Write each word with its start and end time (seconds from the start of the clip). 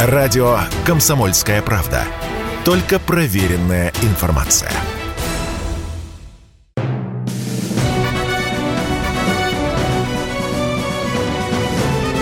Радио 0.00 0.60
«Комсомольская 0.86 1.60
правда». 1.60 2.04
Только 2.64 3.00
проверенная 3.00 3.92
информация. 4.02 4.70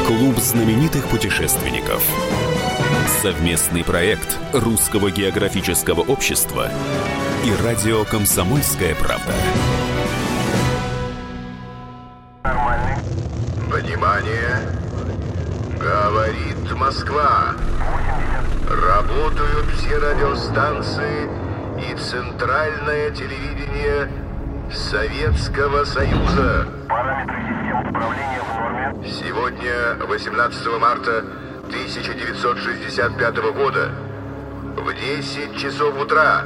Клуб 0.06 0.38
знаменитых 0.38 1.04
путешественников. 1.08 2.02
Совместный 3.20 3.84
проект 3.84 4.38
Русского 4.54 5.10
географического 5.10 6.00
общества 6.00 6.70
и 7.44 7.52
радио 7.62 8.06
«Комсомольская 8.06 8.94
правда». 8.94 9.34
Внимание! 13.68 14.60
Говорит 15.78 16.55
Москва. 16.74 17.54
Работают 18.68 19.66
все 19.76 19.98
радиостанции 19.98 21.28
и 21.78 21.94
центральное 21.96 23.10
телевидение 23.10 24.10
Советского 24.72 25.84
Союза. 25.84 26.66
Параметры 26.88 27.40
систем 27.42 27.88
управления 27.88 28.42
в 28.42 28.48
норме. 28.58 29.08
Сегодня, 29.08 29.96
18 30.06 30.80
марта 30.80 31.24
1965 31.66 33.36
года, 33.52 33.90
в 34.76 34.94
10 34.94 35.56
часов 35.56 36.00
утра, 36.00 36.44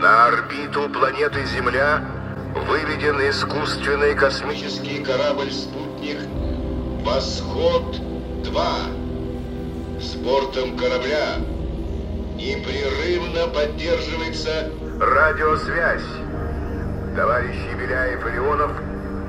на 0.00 0.26
орбиту 0.26 0.88
планеты 0.90 1.44
Земля 1.46 2.04
выведен 2.54 3.20
искусственный 3.28 4.14
космический 4.14 5.02
корабль-спутник 5.02 6.18
«Восход-2» 7.04 8.93
с 10.04 10.16
бортом 10.16 10.76
корабля 10.76 11.38
непрерывно 12.36 13.48
поддерживается 13.48 14.70
радиосвязь. 15.00 16.02
Товарищи 17.16 17.74
Беляев 17.78 18.26
и 18.26 18.30
Леонов 18.30 18.72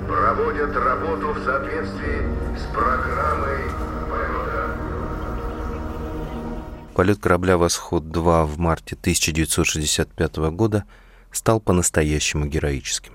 проводят 0.06 0.76
работу 0.76 1.34
в 1.34 1.44
соответствии 1.46 2.58
с 2.58 2.74
программой 2.74 3.64
полета. 4.10 4.78
Полет 6.94 7.20
корабля 7.20 7.58
«Восход-2» 7.58 8.46
в 8.46 8.58
марте 8.58 8.98
1965 9.00 10.36
года 10.52 10.84
стал 11.32 11.62
по-настоящему 11.62 12.48
героическим. 12.48 13.14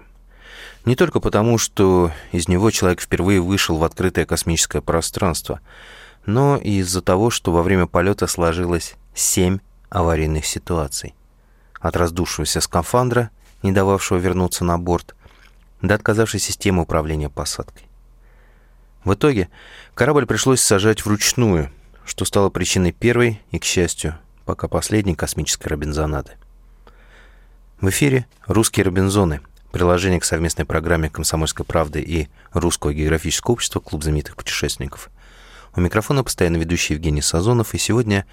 Не 0.87 0.97
только 0.97 1.21
потому, 1.21 1.59
что 1.59 2.11
из 2.33 2.49
него 2.49 2.71
человек 2.71 3.03
впервые 3.03 3.41
вышел 3.41 3.77
в 3.77 3.85
открытое 3.85 4.25
космическое 4.25 4.81
пространство, 4.81 5.61
но 6.27 6.57
и 6.57 6.79
из-за 6.79 7.03
того, 7.03 7.31
что 7.31 7.53
во 7.53 7.63
время 7.63 7.87
полета 7.87 8.27
сложилось 8.27 8.95
семь 9.15 9.59
аварийных 9.89 10.47
ситуаций. 10.47 11.15
От 11.81 11.97
раздувшегося 11.97 12.61
скафандра, 12.61 13.31
не 13.63 13.73
дававшего 13.73 14.19
вернуться 14.19 14.65
на 14.65 14.79
борт, 14.79 15.15
до 15.83 15.95
отказавшей 15.95 16.41
системы 16.41 16.83
управления 16.83 17.29
посадкой. 17.29 17.87
В 19.05 19.15
итоге 19.15 19.49
корабль 19.95 20.27
пришлось 20.27 20.61
сажать 20.61 21.05
вручную, 21.05 21.71
что 22.05 22.25
стало 22.25 22.51
причиной 22.51 22.93
первой 22.93 23.41
и, 23.51 23.59
к 23.59 23.65
счастью, 23.65 24.17
пока 24.45 24.69
последней 24.69 25.15
космической 25.15 25.69
Робинзонады. 25.69 26.33
В 27.81 27.89
эфире 27.89 28.27
«Русские 28.47 28.85
Робинзоны» 28.85 29.41
приложение 29.73 30.21
к 30.21 30.25
совместной 30.25 30.67
программе 30.67 31.09
«Комсомольской 31.09 31.65
правды» 31.65 32.03
и 32.03 32.29
Русского 32.53 32.93
географического 32.93 33.53
общества 33.53 33.81
«Клуб 33.81 34.03
знаменитых 34.03 34.37
путешественников». 34.37 35.09
У 35.75 35.81
микрофона 35.81 36.25
постоянно 36.25 36.57
ведущий 36.57 36.95
Евгений 36.95 37.23
Сазонов, 37.23 37.75
и 37.75 37.79
сегодня 37.79 38.27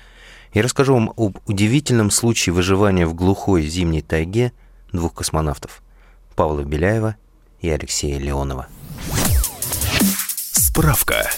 я 0.53 0.63
расскажу 0.63 0.93
вам 0.93 1.13
об 1.17 1.37
удивительном 1.45 2.09
случае 2.09 2.53
выживания 2.53 3.05
в 3.05 3.13
глухой 3.13 3.67
зимней 3.67 4.01
тайге 4.01 4.53
двух 4.91 5.13
космонавтов– 5.13 5.81
Павла 6.35 6.63
Беляева 6.63 7.15
и 7.61 7.69
Алексея 7.69 8.19
Леонова. 8.19 8.67
Справка. 10.51 11.29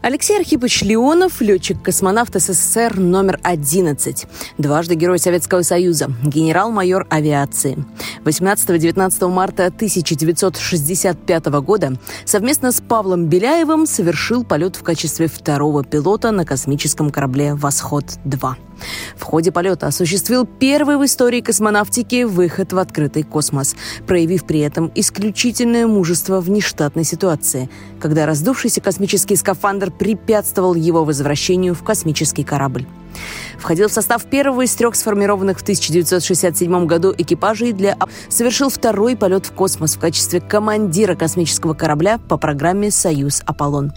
Алексей 0.00 0.38
Архипович 0.38 0.82
Леонов, 0.82 1.40
летчик-космонавт 1.40 2.40
СССР 2.40 2.98
номер 2.98 3.40
11, 3.42 4.26
дважды 4.56 4.94
Герой 4.94 5.18
Советского 5.18 5.62
Союза, 5.62 6.10
генерал-майор 6.22 7.06
авиации. 7.10 7.76
18-19 8.24 9.28
марта 9.28 9.66
1965 9.66 11.46
года 11.46 11.98
совместно 12.24 12.70
с 12.72 12.80
Павлом 12.80 13.26
Беляевым 13.26 13.86
совершил 13.86 14.44
полет 14.44 14.76
в 14.76 14.82
качестве 14.82 15.26
второго 15.26 15.84
пилота 15.84 16.30
на 16.30 16.44
космическом 16.44 17.10
корабле 17.10 17.54
«Восход-2». 17.54 18.67
В 19.16 19.22
ходе 19.22 19.52
полета 19.52 19.86
осуществил 19.86 20.46
первый 20.46 20.96
в 20.96 21.04
истории 21.04 21.40
космонавтики 21.40 22.24
выход 22.24 22.72
в 22.72 22.78
открытый 22.78 23.22
космос, 23.22 23.76
проявив 24.06 24.44
при 24.44 24.60
этом 24.60 24.90
исключительное 24.94 25.86
мужество 25.86 26.40
в 26.40 26.50
нештатной 26.50 27.04
ситуации, 27.04 27.68
когда 28.00 28.26
раздувшийся 28.26 28.80
космический 28.80 29.36
скафандр 29.36 29.90
препятствовал 29.90 30.74
его 30.74 31.04
возвращению 31.04 31.74
в 31.74 31.82
космический 31.82 32.44
корабль. 32.44 32.86
Входил 33.58 33.88
в 33.88 33.92
состав 33.92 34.24
первого 34.24 34.62
из 34.62 34.74
трех 34.74 34.94
сформированных 34.94 35.58
в 35.58 35.62
1967 35.62 36.86
году 36.86 37.12
экипажей 37.16 37.72
для 37.72 37.96
совершил 38.28 38.70
второй 38.70 39.16
полет 39.16 39.46
в 39.46 39.52
космос 39.52 39.96
в 39.96 39.98
качестве 39.98 40.40
командира 40.40 41.14
космического 41.16 41.74
корабля 41.74 42.18
по 42.18 42.36
программе 42.36 42.90
«Союз 42.90 43.42
Аполлон». 43.46 43.92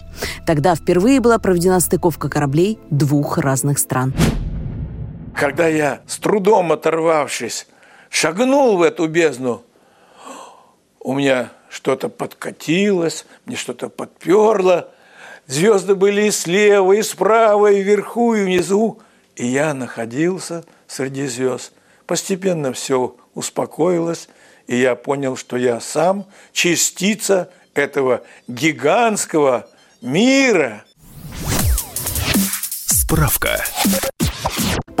Тогда 0.46 0.74
впервые 0.74 1.20
была 1.20 1.38
проведена 1.38 1.80
стыковка 1.80 2.28
кораблей 2.28 2.78
двух 2.90 3.38
разных 3.38 3.78
стран. 3.78 4.12
Когда 5.36 5.66
я, 5.68 6.02
с 6.06 6.18
трудом 6.18 6.72
оторвавшись, 6.72 7.66
шагнул 8.10 8.76
в 8.76 8.82
эту 8.82 9.08
бездну, 9.08 9.62
у 11.00 11.14
меня 11.14 11.50
что-то 11.68 12.08
подкатилось, 12.08 13.24
мне 13.46 13.56
что-то 13.56 13.88
подперло. 13.88 14.90
Звезды 15.46 15.94
были 15.94 16.26
и 16.26 16.30
слева, 16.30 16.92
и 16.92 17.02
справа, 17.02 17.72
и 17.72 17.82
вверху, 17.82 18.34
и 18.34 18.44
внизу. 18.44 19.00
И 19.34 19.46
я 19.46 19.74
находился 19.74 20.64
среди 20.86 21.26
звезд. 21.26 21.72
Постепенно 22.06 22.72
все 22.72 23.16
успокоилось, 23.34 24.28
и 24.66 24.76
я 24.76 24.94
понял, 24.94 25.36
что 25.36 25.56
я 25.56 25.80
сам 25.80 26.26
частица 26.52 27.50
этого 27.74 28.22
гигантского 28.46 29.66
мира. 30.02 30.84
Справка. 32.86 33.64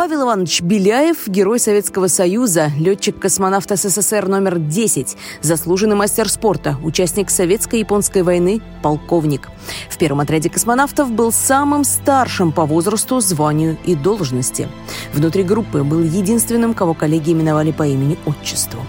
Павел 0.02 0.24
Иванович 0.24 0.62
Беляев– 0.62 1.18
герой 1.28 1.60
Советского 1.60 2.08
Союза, 2.08 2.72
летчик-космонавт 2.76 3.70
СССР 3.70 4.26
номер 4.26 4.58
10, 4.58 5.16
заслуженный 5.42 5.94
мастер 5.94 6.28
спорта, 6.28 6.76
участник 6.82 7.30
Советско-японской 7.30 8.24
войны, 8.24 8.60
полковник. 8.82 9.48
В 9.88 9.98
первом 9.98 10.18
отряде 10.18 10.50
космонавтов 10.50 11.12
был 11.12 11.30
самым 11.30 11.84
старшим 11.84 12.50
по 12.50 12.66
возрасту, 12.66 13.20
званию 13.20 13.78
и 13.84 13.94
должности. 13.94 14.68
Внутри 15.14 15.44
группы 15.44 15.84
был 15.84 16.00
единственным, 16.00 16.74
кого 16.74 16.94
коллеги 16.94 17.30
именовали 17.30 17.70
по 17.70 17.86
имени-отчеству. 17.86 18.80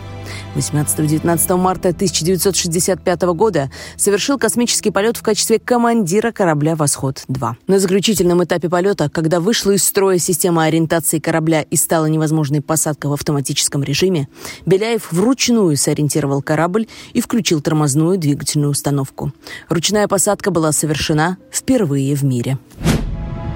18-19 0.56 1.58
марта 1.58 1.90
1965 1.90 3.22
года 3.34 3.72
совершил 3.98 4.38
космический 4.38 4.92
полет 4.92 5.18
в 5.18 5.24
качестве 5.24 5.60
командира 5.60 6.32
корабля 6.32 6.76
«Восход-2». 6.76 7.54
На 7.68 7.80
заключительном 7.80 8.44
этапе 8.44 8.70
полета, 8.70 9.10
когда 9.10 9.40
вышла 9.40 9.72
из 9.72 9.84
строя 9.84 10.18
система 10.18 10.64
ориентации 10.64 11.20
корабля 11.20 11.62
и 11.62 11.76
стала 11.76 12.06
невозможной 12.06 12.62
посадка 12.62 13.10
в 13.10 13.14
автоматическом 13.14 13.84
режиме, 13.84 14.28
Беляев 14.66 15.12
вручную 15.12 15.76
сориентировал 15.78 16.42
корабль 16.42 16.88
и 17.14 17.22
включил 17.22 17.62
тормозную 17.62 18.18
двигательную 18.18 18.72
установку. 18.72 19.32
Ручная 19.70 20.08
посадка 20.08 20.52
была 20.52 20.72
совершена 20.72 21.38
впервые 21.52 22.16
в 22.16 22.24
мире. 22.24 22.58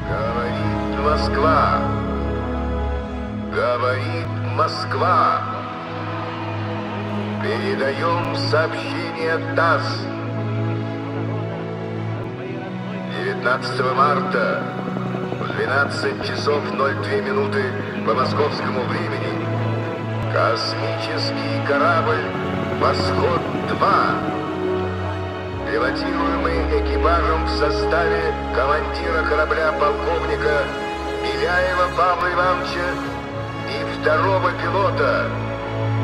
Говорит 0.07 0.99
Москва. 1.03 1.81
Говорит 3.53 4.27
Москва. 4.55 5.56
Передаем 7.41 8.35
сообщение 8.49 9.37
ТАСС. 9.55 9.83
19 13.23 13.95
марта 13.95 14.63
в 15.39 15.55
12 15.55 16.25
часов 16.25 16.63
02 16.71 16.87
минуты 17.21 17.63
по 18.07 18.15
московскому 18.15 18.81
времени. 18.85 19.45
Космический 20.33 21.67
корабль 21.67 22.23
«Восход-2», 22.81 23.83
пилотируемый 25.71 26.57
экипажем 26.79 27.45
в 27.45 27.49
составе 27.49 28.33
командира 28.55 29.23
корабля 29.29 29.71
полковника 29.73 30.63
Беляева 31.21 31.87
Павла 31.95 32.33
Ивановича 32.33 32.87
и 33.69 34.01
второго 34.01 34.51
пилота 34.53 35.46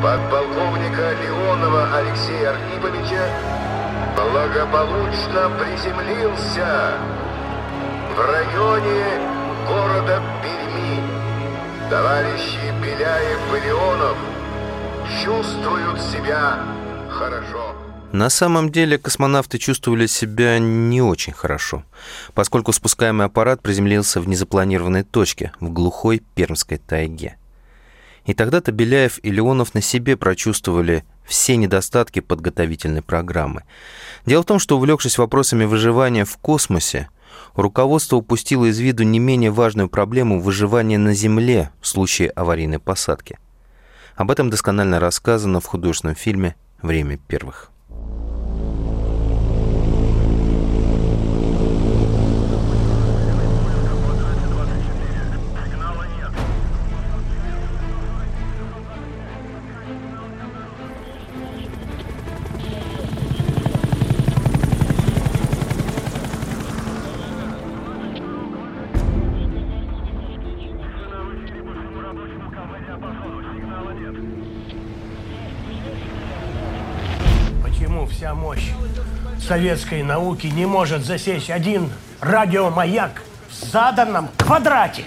подполковника 0.04 1.14
Леонова 1.22 1.96
Алексея 1.96 2.50
Архиповича 2.50 3.24
благополучно 4.14 5.50
приземлился 5.58 6.98
в 8.14 8.20
районе 8.20 9.02
города 9.66 10.22
Перми 10.42 11.00
товарищи 11.88 12.58
Беляев 12.82 13.40
и 13.56 13.66
Леонов 13.66 14.18
чувствуют 15.24 15.98
себя 15.98 16.58
хорошо. 17.08 17.74
На 18.12 18.28
самом 18.28 18.70
деле 18.70 18.98
космонавты 18.98 19.56
чувствовали 19.56 20.06
себя 20.06 20.58
не 20.58 21.00
очень 21.00 21.32
хорошо, 21.32 21.82
поскольку 22.34 22.74
спускаемый 22.74 23.24
аппарат 23.24 23.62
приземлился 23.62 24.20
в 24.20 24.28
незапланированной 24.28 25.02
точке, 25.02 25.52
в 25.60 25.70
глухой 25.70 26.22
пермской 26.34 26.76
тайге. 26.76 27.38
И 28.24 28.32
тогда-то 28.32 28.72
Беляев 28.72 29.18
и 29.22 29.30
Леонов 29.30 29.74
на 29.74 29.82
себе 29.82 30.16
прочувствовали 30.16 31.04
все 31.24 31.56
недостатки 31.56 32.20
подготовительной 32.20 33.02
программы. 33.02 33.64
Дело 34.24 34.42
в 34.42 34.46
том, 34.46 34.58
что, 34.58 34.76
увлекшись 34.76 35.18
вопросами 35.18 35.64
выживания 35.64 36.24
в 36.24 36.36
космосе, 36.38 37.08
руководство 37.54 38.16
упустило 38.16 38.64
из 38.66 38.78
виду 38.78 39.02
не 39.02 39.18
менее 39.18 39.50
важную 39.50 39.88
проблему 39.88 40.40
выживания 40.40 40.98
на 40.98 41.14
Земле 41.14 41.70
в 41.80 41.86
случае 41.86 42.30
аварийной 42.30 42.78
посадки. 42.78 43.38
Об 44.16 44.30
этом 44.30 44.48
досконально 44.48 45.00
рассказано 45.00 45.60
в 45.60 45.66
художественном 45.66 46.14
фильме 46.14 46.54
«Время 46.80 47.18
первых». 47.18 47.73
Вся 78.16 78.34
мощь 78.34 78.70
советской 79.46 80.02
науки 80.02 80.46
не 80.46 80.66
может 80.66 81.04
засечь 81.04 81.50
один 81.50 81.90
радиомаяк 82.20 83.22
в 83.50 83.64
заданном 83.72 84.28
квадрате? 84.38 85.04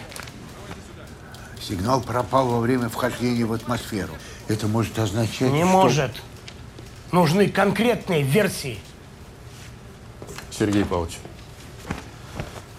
Сигнал 1.61 2.01
пропал 2.01 2.47
во 2.47 2.59
время 2.59 2.89
вхождения 2.89 3.45
в 3.45 3.53
атмосферу. 3.53 4.13
Это 4.47 4.67
может 4.67 4.97
означать, 4.99 5.51
Не 5.51 5.63
что- 5.63 5.71
может. 5.71 6.11
Нужны 7.11 7.47
конкретные 7.49 8.21
версии. 8.21 8.79
Сергей 10.51 10.83
Павлович, 10.85 11.17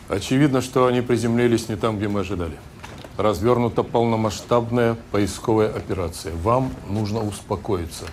очевидно, 0.09 0.61
что 0.63 0.87
они 0.87 1.01
приземлились 1.01 1.69
не 1.69 1.77
там, 1.77 1.97
где 1.99 2.09
мы 2.09 2.21
ожидали. 2.21 2.57
Развернута 3.17 3.83
полномасштабная 3.83 4.97
поисковая 5.11 5.75
операция. 5.75 6.35
Вам 6.37 6.73
нужно 6.89 7.21
успокоиться 7.21 8.05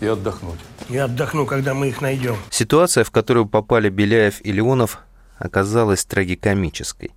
и 0.00 0.06
отдохнуть. 0.06 0.58
Я 0.92 1.04
отдохну, 1.04 1.46
когда 1.46 1.72
мы 1.72 1.88
их 1.88 2.02
найдем. 2.02 2.36
Ситуация, 2.50 3.02
в 3.02 3.10
которую 3.10 3.46
попали 3.46 3.88
Беляев 3.88 4.44
и 4.44 4.52
Леонов, 4.52 4.98
оказалась 5.38 6.04
трагикомической. 6.04 7.12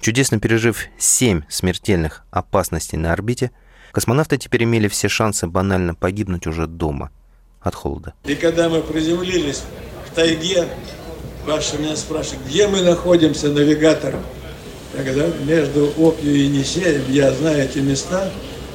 Чудесно 0.00 0.38
пережив 0.38 0.84
семь 0.98 1.42
смертельных 1.48 2.22
опасностей 2.30 2.96
на 2.96 3.12
орбите, 3.12 3.50
космонавты 3.90 4.38
теперь 4.38 4.62
имели 4.62 4.86
все 4.86 5.08
шансы 5.08 5.48
банально 5.48 5.96
погибнуть 5.96 6.46
уже 6.46 6.68
дома 6.68 7.10
от 7.60 7.74
холода. 7.74 8.14
И 8.22 8.36
когда 8.36 8.68
мы 8.68 8.82
приземлились 8.82 9.64
в 10.08 10.14
тайге, 10.14 10.68
Паша 11.44 11.76
меня 11.76 11.96
спрашивает, 11.96 12.46
где 12.46 12.68
мы 12.68 12.82
находимся, 12.82 13.48
навигатор? 13.48 14.14
Я 14.96 15.02
говорю, 15.02 15.32
«Да, 15.32 15.44
между 15.44 15.92
Опью 15.98 16.36
и 16.36 16.42
Енисеем, 16.42 17.02
я 17.10 17.32
знаю 17.32 17.64
эти 17.64 17.78
места, 17.78 18.30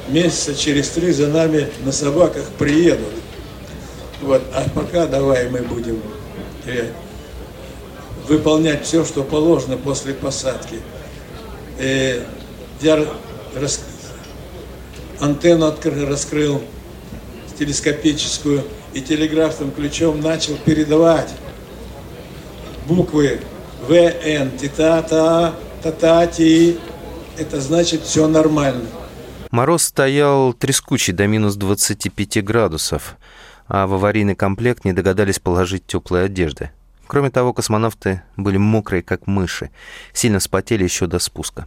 месяца 0.08 0.54
через 0.54 0.90
три 0.90 1.12
за 1.12 1.28
нами 1.28 1.66
на 1.82 1.92
собаках 1.92 2.44
приедут. 2.58 3.23
Вот, 4.22 4.42
а 4.54 4.66
пока 4.74 5.06
давай 5.06 5.48
мы 5.50 5.60
будем 5.62 6.00
выполнять 8.28 8.84
все, 8.84 9.04
что 9.04 9.22
положено 9.22 9.76
после 9.76 10.14
посадки. 10.14 10.80
Э, 11.78 12.22
я 12.80 13.04
рас- 13.54 13.84
антенну 15.20 15.66
откры- 15.66 16.06
раскрыл 16.06 16.62
телескопическую 17.58 18.64
и 18.94 19.00
телеграфным 19.00 19.70
ключом 19.70 20.20
начал 20.20 20.56
передавать 20.56 21.28
буквы 22.86 23.40
ВН, 23.88 24.50
тита-та, 24.58 25.54
та-та-ти. 25.82 26.78
Это 27.36 27.60
значит 27.60 28.02
все 28.02 28.26
нормально. 28.28 28.86
Мороз 29.50 29.84
стоял 29.84 30.52
трескучий 30.52 31.12
до 31.12 31.26
минус 31.26 31.54
25 31.56 32.42
градусов, 32.42 33.16
а 33.66 33.86
в 33.86 33.94
аварийный 33.94 34.34
комплект 34.34 34.84
не 34.84 34.92
догадались 34.92 35.38
положить 35.38 35.86
теплые 35.86 36.24
одежды. 36.24 36.70
Кроме 37.06 37.30
того, 37.30 37.52
космонавты 37.52 38.22
были 38.36 38.56
мокрые, 38.56 39.02
как 39.02 39.26
мыши, 39.26 39.70
сильно 40.12 40.38
вспотели 40.38 40.84
еще 40.84 41.06
до 41.06 41.18
спуска. 41.18 41.66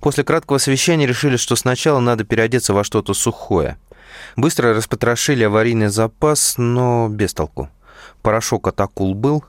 После 0.00 0.24
краткого 0.24 0.58
совещания 0.58 1.06
решили, 1.06 1.36
что 1.36 1.56
сначала 1.56 2.00
надо 2.00 2.24
переодеться 2.24 2.74
во 2.74 2.84
что-то 2.84 3.14
сухое. 3.14 3.78
Быстро 4.36 4.74
распотрошили 4.74 5.44
аварийный 5.44 5.88
запас, 5.88 6.54
но 6.56 7.08
без 7.08 7.34
толку. 7.34 7.68
Порошок 8.22 8.66
от 8.66 8.80
акул 8.80 9.14
был, 9.14 9.44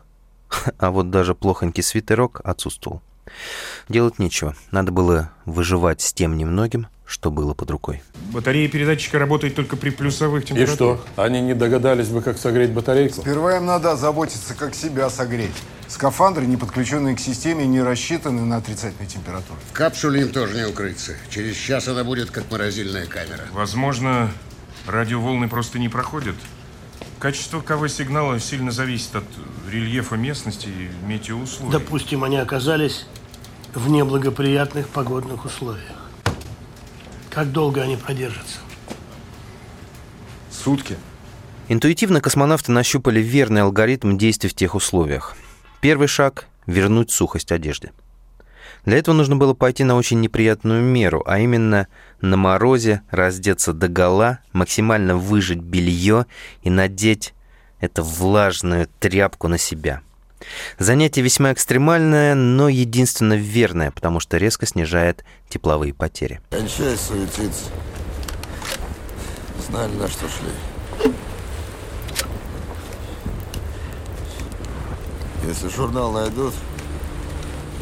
а 0.78 0.92
вот 0.92 1.10
даже 1.10 1.36
плохонький 1.36 1.84
свитерок 1.84 2.42
отсутствовал. 2.44 3.02
Делать 3.88 4.20
нечего, 4.20 4.56
надо 4.72 4.92
было 4.92 5.32
выживать 5.46 6.02
с 6.02 6.14
тем 6.14 6.38
немногим, 6.38 6.88
что 7.06 7.32
было 7.32 7.54
под 7.54 7.72
рукой. 7.72 8.04
Батарея 8.32 8.70
передатчика 8.70 9.18
работает 9.18 9.56
только 9.56 9.76
при 9.76 9.90
плюсовых 9.90 10.44
И 10.44 10.48
температурах. 10.48 11.00
что, 11.14 11.22
они 11.24 11.42
не 11.42 11.56
догадались 11.56 12.10
бы, 12.10 12.22
как 12.22 12.38
согреть 12.38 12.72
батарейку? 12.72 13.22
Сперва 13.22 13.58
им 13.58 13.66
надо 13.66 13.96
заботиться, 13.96 14.54
как 14.54 14.76
себя 14.76 15.10
согреть. 15.10 15.56
Скафандры, 15.88 16.46
не 16.46 16.56
подключенные 16.56 17.16
к 17.16 17.20
системе, 17.20 17.66
не 17.66 17.82
рассчитаны 17.82 18.42
на 18.44 18.58
отрицательную 18.58 19.10
температуру. 19.10 19.58
В 19.72 19.74
капсуле 19.74 20.22
им 20.22 20.30
тоже 20.30 20.56
не 20.56 20.68
укрыться. 20.68 21.14
Через 21.32 21.56
час 21.56 21.88
она 21.88 22.04
будет 22.04 22.30
как 22.30 22.52
морозильная 22.52 23.08
камера. 23.08 23.42
Возможно, 23.54 24.30
радиоволны 24.86 25.50
просто 25.50 25.80
не 25.80 25.90
проходят. 25.90 26.36
Качество 27.18 27.60
КВ-сигнала 27.60 28.40
сильно 28.40 28.72
зависит 28.72 29.16
от 29.16 29.24
рельефа 29.70 30.16
местности 30.16 30.68
и 30.68 31.06
метеоусловий. 31.08 31.72
Допустим, 31.72 32.24
они 32.24 32.38
оказались 32.38 33.08
в 33.74 33.90
неблагоприятных 33.90 34.88
погодных 34.90 35.46
условиях. 35.46 36.10
Как 37.30 37.52
долго 37.52 37.82
они 37.82 37.96
продержатся? 37.96 38.60
Сутки. 40.52 40.98
Интуитивно 41.68 42.20
космонавты 42.20 42.72
нащупали 42.72 43.20
верный 43.20 43.62
алгоритм 43.62 44.18
действий 44.18 44.50
в 44.50 44.56
тех 44.56 44.74
условиях. 44.74 45.36
Первый 45.82 46.08
шаг– 46.08 46.48
вернуть 46.66 47.12
сухость 47.12 47.52
одежде. 47.52 47.92
Для 48.86 48.98
этого 48.98 49.14
нужно 49.14 49.36
было 49.36 49.54
пойти 49.54 49.84
на 49.84 49.96
очень 49.96 50.20
неприятную 50.20 50.82
меру, 50.82 51.24
а 51.28 51.40
именно 51.40 51.88
на 52.22 52.38
морозе 52.38 53.02
раздеться 53.12 53.74
до 53.74 53.88
гола, 53.88 54.40
максимально 54.52 55.16
выжать 55.16 55.60
белье 55.60 56.26
и 56.64 56.70
надеть 56.70 57.34
эту 57.80 58.04
влажную 58.04 58.88
тряпку 59.00 59.48
на 59.48 59.58
себя. 59.58 60.02
Занятие 60.78 61.22
весьма 61.22 61.54
экстремальное, 61.54 62.36
но 62.36 62.70
единственно 62.70 63.34
верное, 63.34 63.92
потому 63.92 64.20
что 64.20 64.38
резко 64.38 64.66
снижает 64.66 65.24
тепловые 65.50 65.94
потери. 65.94 66.42
Кончай 66.50 66.96
суетиться. 66.98 67.66
Знали, 69.68 69.94
на 69.94 70.08
что 70.08 70.26
шли. 70.28 71.14
Если 75.48 75.68
журнал 75.70 76.12
найдут, 76.12 76.54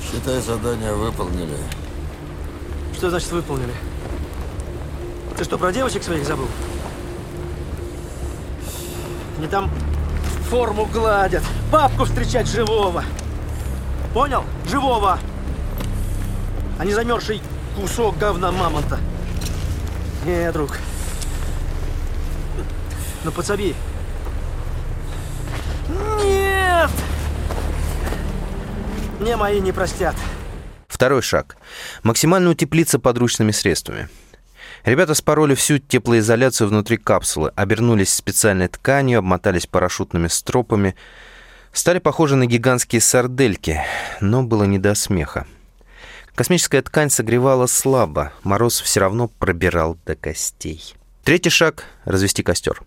считай, 0.02 0.42
задание 0.42 0.94
выполнили. 0.94 1.58
Что 2.94 3.10
значит 3.10 3.32
выполнили? 3.32 3.74
Ты 5.38 5.44
что, 5.44 5.58
про 5.58 5.72
девочек 5.72 6.04
своих 6.04 6.26
забыл? 6.26 6.48
Они 9.38 9.48
там 9.48 9.70
форму 10.50 10.86
гладят, 10.86 11.44
бабку 11.72 12.06
встречать 12.06 12.48
живого. 12.48 13.04
Понял? 14.14 14.44
Живого. 14.70 15.20
А 16.80 16.86
не 16.86 16.94
замерзший 16.94 17.42
кусок 17.76 18.18
говна 18.18 18.52
мамонта. 18.52 19.00
Не, 20.26 20.52
друг. 20.52 20.78
Ну, 23.24 23.32
подсоби. 23.32 23.76
Нет! 26.24 26.90
Мне 29.20 29.36
мои 29.36 29.60
не 29.60 29.72
простят. 29.72 30.16
Второй 30.88 31.22
шаг. 31.22 31.58
Максимально 32.04 32.52
утеплиться 32.52 33.00
подручными 33.00 33.52
средствами. 33.52 34.10
Ребята 34.88 35.16
спороли 35.16 35.54
всю 35.54 35.80
теплоизоляцию 35.80 36.70
внутри 36.70 36.96
капсулы, 36.96 37.52
обернулись 37.58 38.14
специальной 38.14 38.70
тканью, 38.70 39.20
обмотались 39.20 39.68
парашютными 39.68 40.30
стропами, 40.30 40.96
стали 41.74 42.00
похожи 42.00 42.38
на 42.38 42.46
гигантские 42.46 43.02
сардельки, 43.02 43.82
но 44.22 44.44
было 44.44 44.64
не 44.64 44.80
до 44.80 44.96
смеха. 44.96 45.46
Космическая 46.36 46.82
ткань 46.82 47.10
согревала 47.10 47.66
слабо, 47.66 48.32
мороз 48.44 48.80
все 48.80 49.02
равно 49.02 49.28
пробирал 49.28 49.98
до 50.06 50.16
костей. 50.16 50.96
Третий 51.26 51.50
шаг— 51.50 51.84
развести 52.06 52.42
костер. 52.42 52.82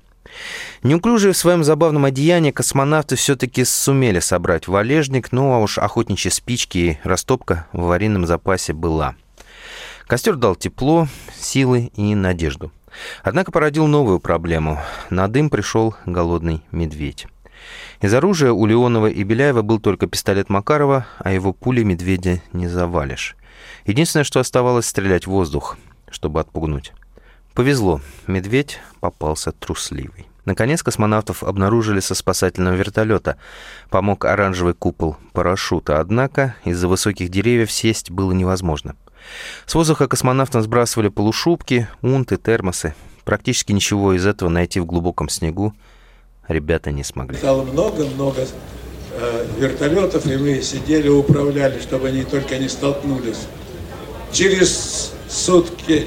Неуклюжие 0.82 1.34
в 1.34 1.36
своем 1.36 1.64
забавном 1.64 2.06
одеянии 2.06 2.50
космонавты 2.50 3.16
все-таки 3.16 3.62
сумели 3.66 4.20
собрать 4.20 4.68
валежник, 4.68 5.32
ну 5.32 5.52
а 5.52 5.58
уж 5.58 5.76
охотничьи 5.76 6.30
спички 6.30 6.78
и 6.78 6.98
растопка 7.04 7.66
в 7.74 7.82
аварийном 7.82 8.24
запасе 8.24 8.72
была. 8.72 9.16
Костер 10.10 10.34
дал 10.34 10.56
тепло, 10.56 11.06
силы 11.38 11.92
и 11.94 12.16
надежду. 12.16 12.72
Однако 13.22 13.52
породил 13.52 13.86
новую 13.86 14.18
проблему. 14.18 14.80
На 15.08 15.28
дым 15.28 15.50
пришел 15.50 15.94
голодный 16.04 16.64
медведь. 16.72 17.28
Из 18.00 18.12
оружия 18.12 18.50
у 18.50 18.66
Леонова 18.66 19.06
и 19.06 19.22
Беляева 19.22 19.62
был 19.62 19.78
только 19.78 20.08
пистолет 20.08 20.48
Макарова, 20.48 21.06
а 21.20 21.32
его 21.32 21.52
пули 21.52 21.84
медведя 21.84 22.42
не 22.52 22.66
завалишь. 22.66 23.36
Единственное, 23.86 24.24
что 24.24 24.40
оставалось, 24.40 24.86
стрелять 24.86 25.28
в 25.28 25.30
воздух, 25.30 25.78
чтобы 26.10 26.40
отпугнуть. 26.40 26.92
Повезло, 27.54 28.00
медведь 28.26 28.80
попался 28.98 29.52
трусливый. 29.52 30.26
Наконец 30.44 30.82
космонавтов 30.82 31.44
обнаружили 31.44 32.00
со 32.00 32.16
спасательного 32.16 32.74
вертолета. 32.74 33.36
Помог 33.90 34.24
оранжевый 34.24 34.74
купол 34.74 35.18
парашюта, 35.32 36.00
однако 36.00 36.56
из-за 36.64 36.88
высоких 36.88 37.28
деревьев 37.28 37.70
сесть 37.70 38.10
было 38.10 38.32
невозможно. 38.32 38.96
С 39.66 39.74
воздуха 39.74 40.08
космонавтам 40.08 40.62
сбрасывали 40.62 41.08
полушубки, 41.08 41.88
унты, 42.02 42.36
термосы. 42.36 42.94
Практически 43.24 43.72
ничего 43.72 44.14
из 44.14 44.26
этого 44.26 44.48
найти 44.48 44.80
в 44.80 44.86
глубоком 44.86 45.28
снегу 45.28 45.74
ребята 46.48 46.90
не 46.90 47.04
смогли. 47.04 47.38
Стало 47.38 47.62
много-много 47.62 48.46
э, 49.12 49.46
вертолетов, 49.58 50.26
и 50.26 50.36
мы 50.36 50.60
сидели, 50.62 51.08
управляли, 51.08 51.80
чтобы 51.80 52.08
они 52.08 52.24
только 52.24 52.58
не 52.58 52.68
столкнулись. 52.68 53.46
Через 54.32 55.12
сутки 55.28 56.06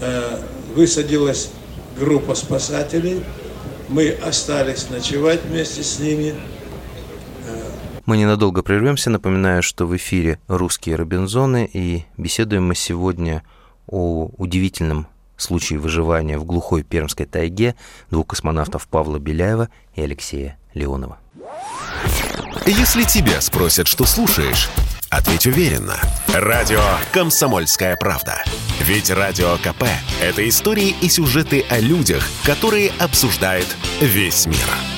э, 0.00 0.40
высадилась 0.74 1.50
группа 1.98 2.34
спасателей. 2.34 3.22
Мы 3.88 4.10
остались 4.10 4.88
ночевать 4.90 5.42
вместе 5.44 5.82
с 5.82 5.98
ними. 5.98 6.34
Мы 8.10 8.16
ненадолго 8.16 8.64
прервемся. 8.64 9.08
Напоминаю, 9.08 9.62
что 9.62 9.86
в 9.86 9.94
эфире 9.94 10.40
«Русские 10.48 10.96
Робинзоны» 10.96 11.70
и 11.72 12.06
беседуем 12.16 12.66
мы 12.66 12.74
сегодня 12.74 13.44
о 13.86 14.32
удивительном 14.36 15.06
случае 15.36 15.78
выживания 15.78 16.36
в 16.36 16.44
глухой 16.44 16.82
пермской 16.82 17.26
тайге 17.26 17.76
двух 18.10 18.26
космонавтов 18.26 18.88
Павла 18.88 19.20
Беляева 19.20 19.68
и 19.94 20.02
Алексея 20.02 20.58
Леонова. 20.74 21.18
Если 22.66 23.04
тебя 23.04 23.40
спросят, 23.40 23.86
что 23.86 24.04
слушаешь, 24.06 24.68
ответь 25.08 25.46
уверенно. 25.46 25.94
Радио 26.34 26.82
«Комсомольская 27.12 27.94
правда». 27.94 28.42
Ведь 28.80 29.08
Радио 29.08 29.56
КП– 29.58 29.84
это 30.20 30.48
истории 30.48 30.96
и 31.00 31.08
сюжеты 31.08 31.64
о 31.70 31.78
людях, 31.78 32.28
которые 32.44 32.90
обсуждает 32.98 33.68
весь 34.00 34.46
мир. 34.46 34.89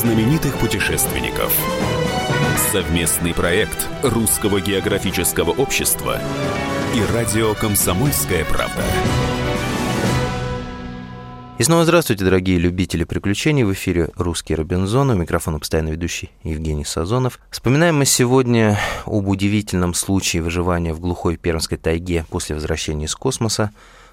Знаменитых 0.00 0.56
путешественников. 0.58 1.54
Совместный 2.72 3.34
проект 3.34 3.86
Русского 4.02 4.58
географического 4.58 5.50
общества 5.50 6.18
и 6.94 7.02
радио 7.12 7.52
«Комсомольская 7.52 8.46
правда». 8.46 8.82
И 11.58 11.62
снова 11.62 11.84
здравствуйте, 11.84 12.24
дорогие 12.24 12.56
любители 12.56 13.04
приключений. 13.04 13.62
В 13.62 13.74
эфире 13.74 14.08
«Русский 14.16 14.54
Робинзон». 14.54 15.10
У 15.10 15.14
микрофона 15.16 15.58
постоянно 15.58 15.90
ведущий 15.90 16.30
Евгений 16.44 16.86
Сазонов. 16.86 17.38
Вспоминаем 17.50 17.98
мы 17.98 18.06
сегодня 18.06 18.78
об 19.04 19.28
удивительном 19.28 19.92
случае 19.92 20.42
выживания 20.42 20.94
в 20.94 21.00
глухой 21.00 21.36
пермской 21.36 21.76
тайге 21.76 22.24
после 22.30 22.54
возвращения 22.54 23.04
из 23.04 23.14
космоса 23.14 23.70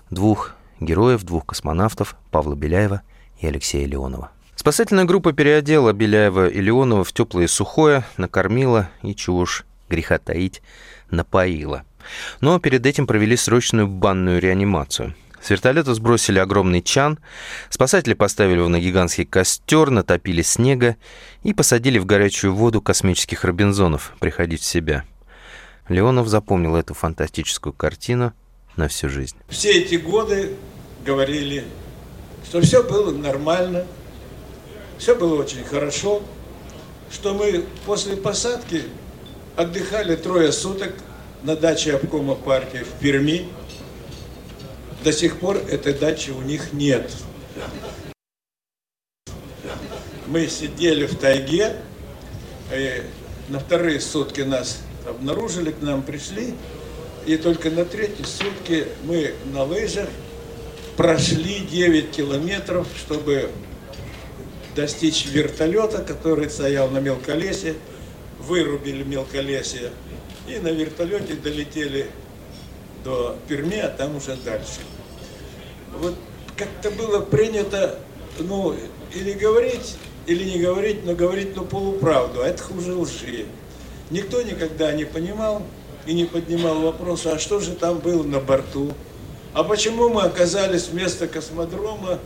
двух 0.10 0.52
героев, 0.82 1.24
двух 1.24 1.46
космонавтов 1.46 2.18
Павла 2.30 2.56
Беляева 2.56 3.04
и 3.40 3.48
Алексея 3.48 3.88
Леонова. 3.88 4.32
Спасательная 4.58 5.06
группа 5.06 5.34
переодела 5.34 5.94
Беляева 5.94 6.50
и 6.50 6.60
Леонова 6.60 7.04
в 7.04 7.14
теплое 7.14 7.46
и 7.46 7.48
сухое, 7.48 8.04
накормила 8.18 8.90
и, 9.04 9.16
чего 9.16 9.38
уж 9.38 9.66
греха 9.88 10.18
таить, 10.18 10.64
напоила. 11.12 11.84
Но 12.42 12.60
перед 12.60 12.86
этим 12.86 13.06
провели 13.06 13.38
срочную 13.38 13.88
банную 13.88 14.42
реанимацию. 14.42 15.14
С 15.40 15.52
вертолета 15.52 15.94
сбросили 15.94 16.40
огромный 16.40 16.82
чан, 16.82 17.20
спасатели 17.70 18.16
поставили 18.16 18.58
его 18.58 18.68
на 18.68 18.80
гигантский 18.80 19.26
костер, 19.26 19.92
натопили 19.92 20.42
снега 20.42 20.98
и 21.44 21.54
посадили 21.54 22.00
в 22.00 22.08
горячую 22.08 22.56
воду 22.56 22.82
космических 22.82 23.44
робинзонов 23.44 24.14
приходить 24.20 24.62
в 24.62 24.66
себя. 24.66 25.04
Леонов 25.88 26.28
запомнил 26.28 26.76
эту 26.76 26.96
фантастическую 26.96 27.74
картину 27.74 28.34
на 28.76 28.88
всю 28.88 29.08
жизнь. 29.08 29.38
Все 29.50 29.70
эти 29.80 29.96
годы 29.96 30.56
говорили, 31.06 31.64
что 32.44 32.60
все 32.62 32.82
было 32.82 33.16
нормально, 33.16 33.86
все 34.98 35.16
было 35.16 35.42
очень 35.42 35.64
хорошо, 35.64 36.22
что 37.12 37.34
мы 37.34 37.66
после 37.86 38.18
посадки 38.18 38.84
отдыхали 39.56 40.16
трое 40.16 40.52
суток 40.52 40.94
на 41.44 41.56
даче 41.56 41.96
обкома 41.96 42.36
партии 42.36 42.80
в 42.80 43.00
Перми. 43.00 43.48
До 45.04 45.14
сих 45.14 45.40
пор 45.40 45.58
этой 45.58 45.94
дачи 45.94 46.32
у 46.32 46.42
них 46.42 46.74
нет. 46.74 47.12
Мы 50.26 50.48
сидели 50.48 51.06
в 51.06 51.18
тайге, 51.18 51.78
и 52.74 53.04
на 53.48 53.60
вторые 53.60 54.02
сутки 54.02 54.42
нас 54.42 54.80
обнаружили, 55.08 55.72
к 55.72 55.82
нам 55.82 56.02
пришли, 56.02 56.54
и 57.26 57.38
только 57.38 57.70
на 57.70 57.86
третьи 57.86 58.24
сутки 58.24 58.88
мы 59.04 59.34
на 59.54 59.64
лыжах 59.64 60.10
прошли 60.98 61.60
9 61.60 62.12
километров, 62.12 62.88
чтобы 62.98 63.52
достичь 64.78 65.26
вертолета, 65.26 66.04
который 66.04 66.50
стоял 66.52 66.88
на 66.90 67.00
мелколесье, 67.00 67.74
вырубили 68.40 69.04
мелколесье 69.04 69.90
и 70.48 70.60
на 70.60 70.68
вертолете 70.68 71.34
долетели 71.34 72.06
до 73.04 73.36
Перми, 73.48 73.80
а 73.80 73.90
там 73.90 74.16
уже 74.16 74.36
дальше. 74.46 74.82
Вот 76.00 76.14
как-то 76.56 76.92
было 76.92 77.20
принято, 77.20 77.98
ну, 78.38 78.76
или 79.14 79.34
говорить, 79.34 79.96
или 80.28 80.44
не 80.44 80.60
говорить, 80.60 81.04
но 81.04 81.16
говорить, 81.16 81.56
ну, 81.56 81.66
полуправду, 81.66 82.44
а 82.44 82.48
это 82.48 82.62
хуже 82.62 82.94
лжи. 82.94 83.46
Никто 84.12 84.42
никогда 84.44 84.92
не 84.94 85.06
понимал 85.06 85.64
и 86.06 86.14
не 86.14 86.26
поднимал 86.26 86.82
вопроса, 86.82 87.34
а 87.34 87.40
что 87.40 87.60
же 87.60 87.72
там 87.72 87.98
было 87.98 88.22
на 88.22 88.40
борту, 88.40 88.94
а 89.54 89.64
почему 89.64 90.10
мы 90.10 90.22
оказались 90.22 90.88
вместо 90.88 91.28
космодрома 91.28 92.20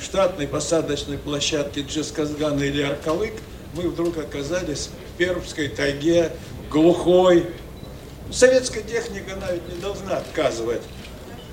штатной 0.00 0.46
посадочной 0.46 1.18
площадки 1.18 1.80
Джесказгана 1.80 2.62
или 2.62 2.82
Аркалык, 2.82 3.34
мы 3.74 3.88
вдруг 3.88 4.18
оказались 4.18 4.88
в 4.88 5.18
Пермской 5.18 5.68
тайге, 5.68 6.32
глухой. 6.70 7.46
Советская 8.30 8.82
техника 8.82 9.34
она 9.34 9.52
ведь 9.52 9.68
не 9.68 9.80
должна 9.80 10.18
отказывать. 10.18 10.82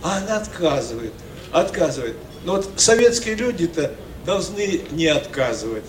А 0.02 0.18
она 0.18 0.38
отказывает, 0.38 1.14
отказывает. 1.52 2.16
Но 2.44 2.58
вот 2.58 2.70
советские 2.76 3.36
люди-то 3.36 3.94
должны 4.26 4.82
не 4.92 5.08
отказывать. 5.08 5.86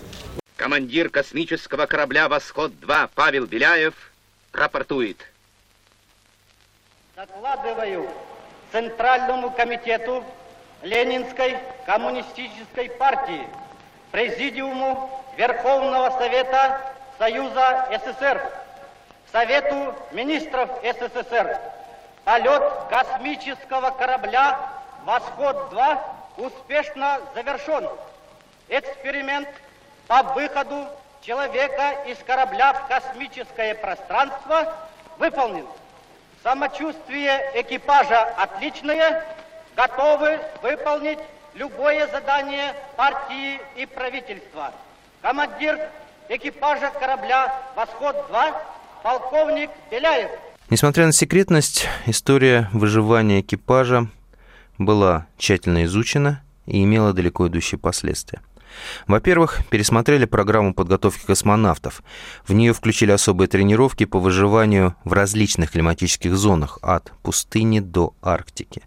Командир 0.57 1.09
космического 1.11 1.87
корабля 1.87 2.29
«Восход-2» 2.29 3.11
Павел 3.15 3.47
Беляев 3.47 3.95
рапортует. 4.53 5.17
Докладываю 7.17 8.09
Центральному 8.73 9.51
комитету 9.51 10.25
Ленинской 10.85 11.57
коммунистической 11.87 12.91
партии, 12.91 13.49
Президиуму 14.13 15.11
Верховного 15.35 16.11
Совета 16.19 16.79
Союза 17.19 17.89
СССР, 17.91 18.53
Совету 19.33 19.95
министров 20.13 20.69
СССР. 20.83 21.59
Полет 22.25 22.63
космического 22.91 23.91
корабля 23.93 24.59
«Восход-2» 25.07 25.99
успешно 26.37 27.19
завершен. 27.35 27.89
Эксперимент 28.69 29.49
по 30.07 30.23
выходу 30.23 30.87
человека 31.23 31.93
из 32.07 32.19
корабля 32.19 32.75
в 32.75 32.89
космическое 32.89 33.75
пространство 33.75 34.75
выполнен. 35.17 35.67
Самочувствие 36.43 37.53
экипажа 37.55 38.23
отличное, 38.37 39.25
готовы 39.77 40.39
выполнить 40.63 41.19
любое 41.55 42.07
задание 42.09 42.75
партии 42.97 43.61
и 43.77 43.87
правительства. 43.87 44.73
Командир 45.23 45.79
экипажа 46.29 46.91
корабля 46.99 47.53
«Восход-2» 47.77 48.55
полковник 49.03 49.71
Беляев. 49.91 50.31
Несмотря 50.71 51.07
на 51.07 51.13
секретность, 51.13 51.87
история 52.07 52.69
выживания 52.73 53.41
экипажа 53.41 54.09
была 54.79 55.27
тщательно 55.37 55.85
изучена 55.85 56.43
и 56.67 56.83
имело 56.83 57.13
далеко 57.13 57.47
идущие 57.49 57.79
последствия. 57.79 58.41
Во-первых, 59.07 59.61
пересмотрели 59.71 60.25
программу 60.25 60.75
подготовки 60.75 61.25
космонавтов. 61.27 62.03
В 62.47 62.55
нее 62.55 62.73
включили 62.73 63.13
особые 63.13 63.47
тренировки 63.47 64.05
по 64.05 64.19
выживанию 64.19 64.97
в 65.05 65.13
различных 65.13 65.71
климатических 65.71 66.35
зонах, 66.35 66.79
от 66.83 67.13
пустыни 67.23 67.79
до 67.81 68.15
Арктики. 68.21 68.83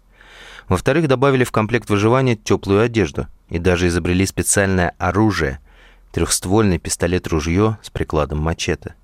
Во-вторых, 0.68 1.08
добавили 1.08 1.44
в 1.44 1.52
комплект 1.52 1.88
выживания 1.88 2.36
теплую 2.36 2.82
одежду 2.82 3.26
и 3.48 3.58
даже 3.58 3.88
изобрели 3.88 4.26
специальное 4.26 4.94
оружие– 4.98 5.60
трехствольный 6.12 6.78
пистолет-ружье 6.78 7.78
с 7.82 7.90
прикладом 7.90 8.38
мачете. 8.38 8.94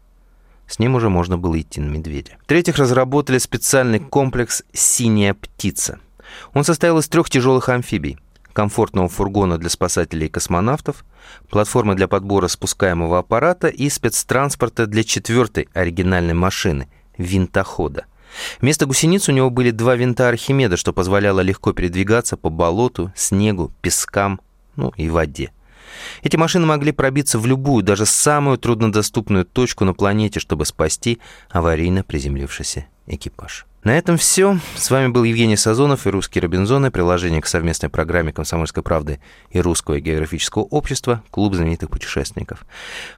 С 0.66 0.78
ним 0.78 0.94
уже 0.94 1.11
можно 1.11 1.37
было 1.37 1.61
идти 1.61 1.80
на 1.80 1.90
медведя. 1.90 2.38
В-третьих, 2.42 2.76
разработали 2.76 3.38
специальный 3.38 4.00
комплекс 4.00 4.62
«Синяя 4.73 5.35
птица». 5.35 5.99
Он 6.54 6.64
состоял 6.64 6.99
из 6.99 7.09
трех 7.09 7.28
тяжелых 7.28 7.68
амфибий 7.68 8.18
комфортного 8.54 9.09
фургона 9.09 9.59
для 9.59 9.68
спасателей 9.68 10.28
и 10.28 10.30
космонавтов, 10.30 11.04
платформы 11.50 11.97
для 11.97 12.06
подбора 12.09 12.47
спускаемого 12.49 13.18
аппарата 13.18 13.66
и 13.66 13.90
спецтранспорта 13.90 14.87
для 14.87 15.02
четвертой 15.02 15.68
оригинальной 15.75 16.35
машины– 16.35 16.88
винтохода. 17.18 18.06
Вместо 18.61 18.87
гусениц 18.87 19.29
у 19.29 19.33
него 19.33 19.50
были 19.50 19.71
два 19.71 19.97
винта 19.97 20.29
Архимеда, 20.29 20.76
что 20.76 20.93
позволяло 20.93 21.41
легко 21.41 21.73
передвигаться 21.73 22.37
по 22.37 22.50
болоту, 22.50 23.12
снегу, 23.14 23.73
пескам, 23.81 24.41
ну 24.76 24.93
и 24.97 25.09
воде. 25.09 25.53
Эти 26.23 26.37
машины 26.37 26.67
могли 26.67 26.93
пробиться 26.93 27.38
в 27.38 27.47
любую, 27.47 27.85
даже 27.85 28.07
самую 28.07 28.59
труднодоступную 28.59 29.45
точку 29.45 29.85
на 29.85 29.95
планете, 29.95 30.41
чтобы 30.41 30.64
спасти 30.67 31.19
аварийно 31.50 32.03
приземлившийся 32.03 32.87
экипаж. 33.07 33.67
На 33.85 33.99
этом 33.99 34.17
все. 34.17 34.59
С 34.76 34.91
вами 34.91 35.09
был 35.09 35.25
Евгений 35.25 35.59
Сазонов 35.59 36.07
и 36.07 36.11
«Русские 36.11 36.41
Робинзоны», 36.41 36.91
приложение 36.91 37.43
к 37.43 37.47
совместной 37.47 37.91
программе 37.91 38.33
«Комсомольской 38.33 38.83
правды» 38.83 39.21
и 39.50 39.61
Русского 39.61 40.00
географического 40.00 40.62
общества 40.62 41.23
«Клуб 41.31 41.53
знаменитых 41.53 41.91
путешественников». 41.91 42.64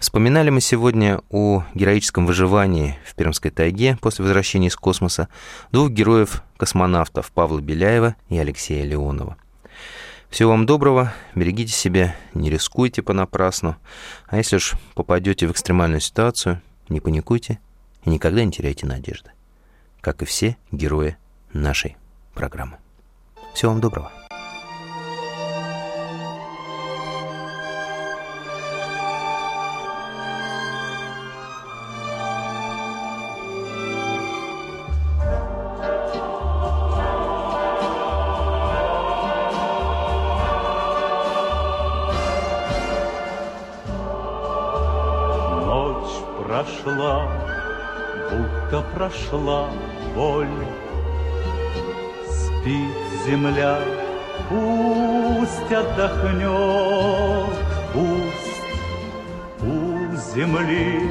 Вспоминали 0.01 0.51
мы 0.51 0.61
сегодня 0.61 1.21
о 1.31 1.63
героическом 1.75 2.27
выживании 2.27 2.99
в 3.07 3.15
Пермской 3.15 3.53
тайге 3.53 3.97
после 4.01 4.25
возвращения 4.25 4.67
из 4.67 4.75
космоса 4.75 5.29
двух 5.71 5.91
героев-космонавтов 5.91 7.31
Павла 7.31 7.61
Беляева 7.61 8.17
и 8.29 8.37
Алексея 8.37 8.85
Леонова. 8.85 9.37
Всего 10.31 10.51
вам 10.51 10.67
доброго, 10.67 11.15
берегите 11.37 11.71
себя, 11.71 12.17
не 12.35 12.51
рискуйте 12.51 13.03
понапрасну. 13.03 13.77
А 14.27 14.37
если 14.37 14.57
уж 14.57 14.73
попадете 14.97 15.47
в 15.47 15.53
экстремальную 15.53 16.01
ситуацию, 16.01 16.61
не 16.89 16.99
паникуйте 16.99 17.61
и 18.05 18.11
никогда 18.11 18.43
не 18.43 18.51
теряйте 18.51 18.85
надежды 18.85 19.31
как 20.07 20.23
и 20.23 20.25
все 20.25 20.57
герои 20.71 21.17
нашей 21.53 21.97
программы. 22.33 22.79
Всего 23.55 23.73
вам 23.73 23.81
доброго. 23.81 24.13
Прошла, 46.47 47.29
будто 48.31 48.83
прошла 48.95 49.69
боль. 50.17 50.49
Спит 52.27 52.97
земля, 53.27 53.79
пусть 54.49 55.73
отдохнет, 55.73 57.57
пусть 57.93 58.57
у 59.63 60.17
земли, 60.35 61.11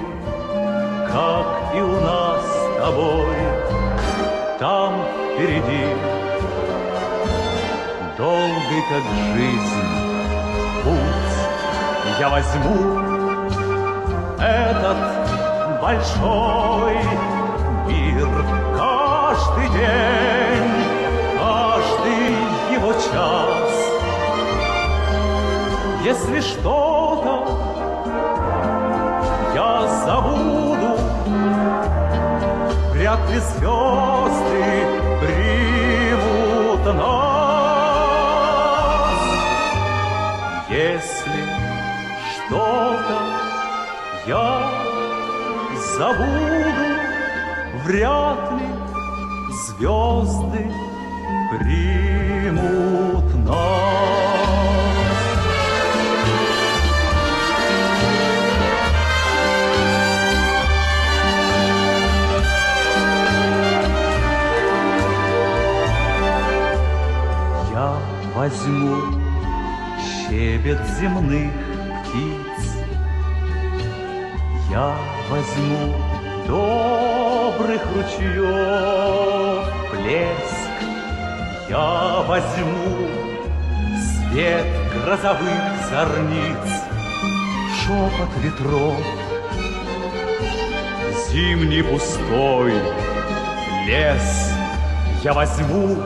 как 1.11 1.75
и 1.75 1.81
у 1.81 2.01
нас 2.01 2.41
с 2.41 2.79
тобой, 2.79 3.35
там 4.59 4.91
впереди 5.33 5.85
долгий 8.17 8.83
как 8.89 9.03
жизнь 9.35 9.85
путь 10.83 11.25
я 12.19 12.29
возьму 12.29 12.99
этот 14.39 14.97
большой 15.81 16.95
мир 17.87 18.29
каждый 19.25 19.69
день, 19.69 20.71
каждый 21.39 22.27
его 22.75 22.91
час. 22.93 23.71
Если 26.03 26.41
что-то 26.41 27.33
я 29.55 29.87
забуду, 30.05 30.91
вряд 32.93 33.19
ли 33.31 33.39
звезды 33.39 34.65
примут 35.21 36.83
нас. 36.95 37.95
Если 40.69 41.43
что-то 42.35 43.17
я 44.27 44.69
забуду, 45.97 46.87
вряд 47.83 48.51
ли 48.51 48.74
звезды 49.77 50.71
примут 51.51 53.35
нас. 53.45 53.55
Я 67.71 67.97
возьму 68.35 68.95
щебет 70.29 70.79
земных 70.99 71.51
птиц, 72.03 72.73
я 74.71 74.95
возьму 75.29 75.93
добрых 77.57 77.81
ручьев 77.95 79.65
плеск. 79.91 80.75
Я 81.69 82.23
возьму 82.27 83.07
свет 84.01 84.65
грозовых 84.93 85.63
зорниц, 85.89 86.81
шепот 87.79 88.29
ветров, 88.41 88.95
зимний 91.29 91.81
пустой 91.81 92.73
лес. 93.87 94.51
Я 95.23 95.33
возьму 95.33 95.97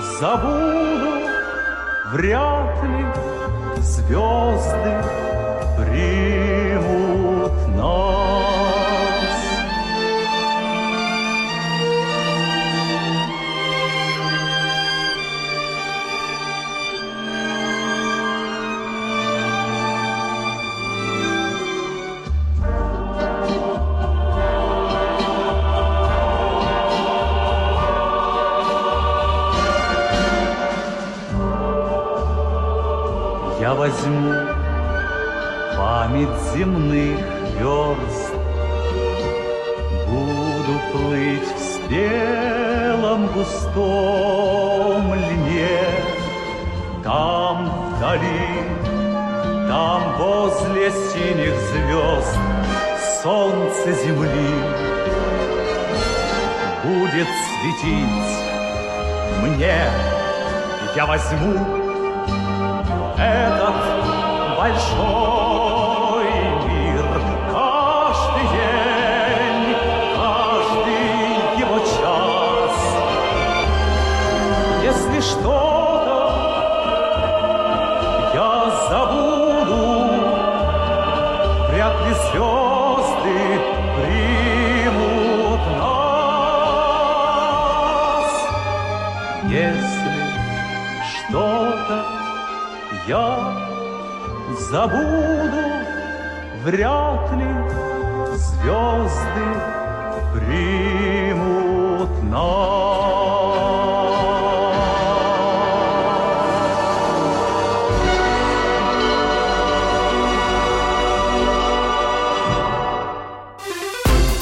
забуду, 0.00 1.28
вряд 2.12 2.82
ли 2.84 3.04
звезды 3.82 5.02
примут 5.78 7.52
нас. 7.76 8.33
Возьму 33.94 34.34
память 35.76 36.28
земных 36.54 37.18
верст, 37.58 38.34
Буду 40.06 40.80
плыть 40.92 41.42
в 41.42 41.58
спелом 41.58 43.26
густом 43.28 45.14
льне, 45.14 45.80
там 47.02 47.70
вдали, 47.96 48.48
там 49.68 50.16
возле 50.18 50.90
синих 50.90 51.54
звезд 51.72 52.38
солнце 53.22 53.92
земли 53.92 54.54
будет 56.84 57.26
светить 57.26 58.34
мне. 59.42 59.82
Я 60.94 61.06
возьму 61.06 61.83
этот 63.24 63.74
большой 64.58 66.26
мир 66.66 67.04
каждый 67.50 68.46
день, 68.52 69.76
каждый 70.16 71.58
его 71.58 71.78
час. 71.78 72.76
Если 74.82 75.20
что-то 75.20 76.16
я 78.34 78.52
забуду, 78.90 79.84
вряд 81.70 81.94
ли 82.06 82.12
звезды 82.12 82.63
забуду, 94.70 95.62
вряд 96.64 97.32
ли 97.32 97.46
звезды 98.36 99.48
примут 100.32 102.22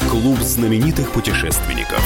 Клуб 0.09 0.39
знаменитых 0.39 1.11
путешественников. 1.13 2.03